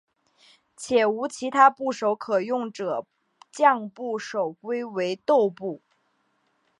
[0.75, 3.05] 且无其他部首可用者
[3.51, 5.83] 将部首归为豆部。